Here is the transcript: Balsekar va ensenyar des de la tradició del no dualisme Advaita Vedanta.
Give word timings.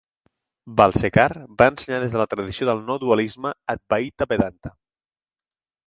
Balsekar 0.79 1.25
va 1.59 1.67
ensenyar 1.73 2.01
des 2.05 2.17
de 2.17 2.21
la 2.23 2.27
tradició 2.33 2.69
del 2.73 2.83
no 2.91 2.99
dualisme 3.07 3.55
Advaita 3.79 4.33
Vedanta. 4.35 4.77